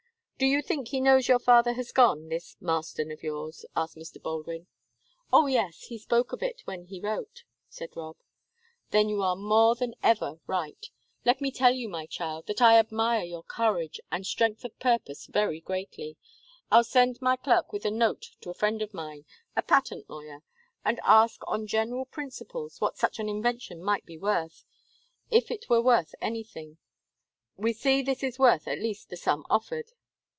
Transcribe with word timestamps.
Do 0.41 0.47
you 0.47 0.63
think 0.63 0.87
he 0.87 0.99
knows 1.01 1.27
your 1.27 1.37
father 1.37 1.73
has 1.73 1.91
gone, 1.91 2.29
this 2.29 2.57
Marston 2.59 3.11
of 3.11 3.21
yours?" 3.21 3.63
asked 3.75 3.95
Mr. 3.95 4.19
Baldwin. 4.19 4.65
"Oh, 5.31 5.45
yes; 5.45 5.83
he 5.83 5.99
spoke 5.99 6.33
of 6.33 6.41
it 6.41 6.61
when 6.65 6.85
he 6.85 6.99
wrote," 6.99 7.43
said 7.69 7.95
Rob. 7.95 8.15
"Then 8.89 9.07
you 9.07 9.21
are 9.21 9.35
more 9.35 9.75
than 9.75 9.93
ever 10.01 10.39
right. 10.47 10.83
Let 11.25 11.41
me 11.41 11.51
tell 11.51 11.69
you, 11.71 11.87
my 11.87 12.07
child, 12.07 12.47
that 12.47 12.59
I 12.59 12.79
admire 12.79 13.23
your 13.23 13.43
courage 13.43 13.99
and 14.11 14.25
strength 14.25 14.65
of 14.65 14.79
purpose 14.79 15.27
very 15.27 15.59
greatly. 15.59 16.17
I'll 16.71 16.83
send 16.83 17.21
my 17.21 17.35
clerk 17.35 17.71
with 17.71 17.85
a 17.85 17.91
note 17.91 18.31
to 18.41 18.49
a 18.49 18.55
friend 18.55 18.81
of 18.81 18.95
mine 18.95 19.25
a 19.55 19.61
patent 19.61 20.09
lawyer 20.09 20.41
and 20.83 20.99
ask 21.03 21.39
on 21.45 21.67
general 21.67 22.05
principles 22.05 22.81
what 22.81 22.97
such 22.97 23.19
an 23.19 23.29
invention 23.29 23.83
might 23.83 24.07
be 24.07 24.17
worth, 24.17 24.65
if 25.29 25.51
it 25.51 25.69
were 25.69 25.83
worth 25.83 26.15
anything 26.19 26.79
we 27.57 27.73
see 27.73 28.01
this 28.01 28.23
is 28.23 28.39
worth 28.39 28.67
at 28.67 28.79
least 28.79 29.11
the 29.11 29.17
sum 29.17 29.45
offered. 29.47 29.91